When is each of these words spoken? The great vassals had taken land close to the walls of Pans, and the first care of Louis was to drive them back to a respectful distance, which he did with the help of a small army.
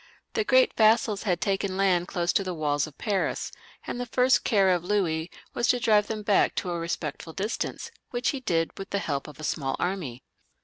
The 0.33 0.43
great 0.43 0.75
vassals 0.75 1.21
had 1.29 1.39
taken 1.39 1.77
land 1.77 2.07
close 2.07 2.33
to 2.33 2.43
the 2.43 2.55
walls 2.55 2.87
of 2.87 2.97
Pans, 2.97 3.51
and 3.85 3.99
the 3.99 4.07
first 4.07 4.43
care 4.43 4.69
of 4.69 4.83
Louis 4.83 5.29
was 5.53 5.67
to 5.67 5.79
drive 5.79 6.07
them 6.07 6.23
back 6.23 6.55
to 6.55 6.71
a 6.71 6.79
respectful 6.79 7.33
distance, 7.33 7.91
which 8.09 8.29
he 8.29 8.39
did 8.39 8.75
with 8.79 8.89
the 8.89 8.97
help 8.97 9.27
of 9.27 9.39
a 9.39 9.43
small 9.43 9.75
army. 9.77 10.23